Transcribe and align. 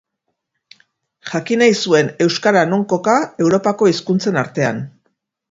Jakin 1.31 1.61
nahi 1.63 1.75
zuen 1.87 2.09
euskara 2.27 2.65
non 2.71 2.87
koka 2.95 3.19
Europako 3.47 3.93
hizkuntzen 3.93 4.43
artean. 4.47 4.83